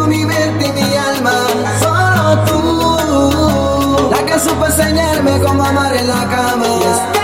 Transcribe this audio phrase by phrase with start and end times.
[0.00, 1.32] Mi mente y mi alma.
[1.80, 7.23] Solo tú, la que supo enseñarme cómo amar en la cama.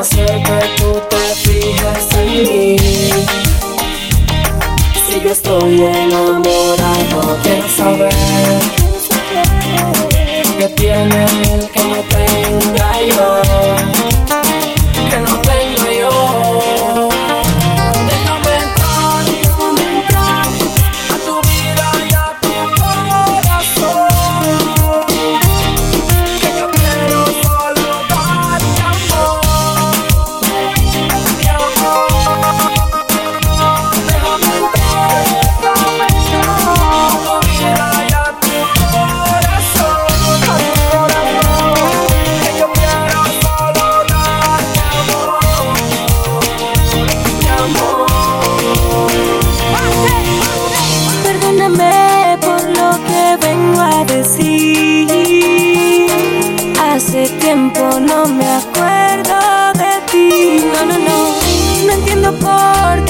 [0.00, 2.76] cómo hacer que tú te fijes en mí.
[5.06, 8.14] Si yo estoy enamorado, quiero saber
[10.58, 13.99] qué tiene el que no tenga yo,
[52.40, 55.08] Por lo que vengo a decir.
[56.80, 59.38] Hace tiempo no me acuerdo
[59.74, 60.64] de ti.
[60.72, 61.18] No, no, no.
[61.86, 63.09] No entiendo por qué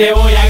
[0.00, 0.49] te voy a